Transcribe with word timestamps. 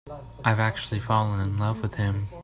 I've 0.43 0.59
actually 0.59 0.99
fallen 0.99 1.39
in 1.41 1.57
love 1.57 1.83
with 1.83 1.93
him. 1.93 2.27